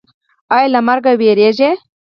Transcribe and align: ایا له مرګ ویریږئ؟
ایا 0.55 0.67
له 0.73 0.79
مرګ 0.87 1.03
ویریږئ؟ 1.19 1.71